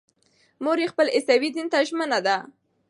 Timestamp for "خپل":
0.93-1.07